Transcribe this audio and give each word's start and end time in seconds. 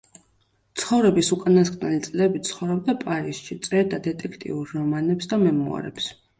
ცხოვრების 0.83 1.29
უკანასკნელი 1.35 1.99
წლები 2.07 2.41
ცხოვრობდა 2.49 2.97
პარიზში, 3.05 3.61
წერდა 3.69 4.03
დეტექტიურ 4.11 4.77
რომანებს 4.81 5.33
და 5.35 5.43
მემუარებს. 5.47 6.13